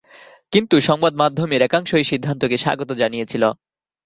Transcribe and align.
কিন্তু 0.53 0.75
সংবাদমাধ্যমের 0.81 1.61
একাংশ 1.63 1.89
এই 1.93 2.05
সিদ্ধান্তকে 2.11 2.57
স্বাগত 2.57 2.89
জানিয়েছিল। 2.93 3.43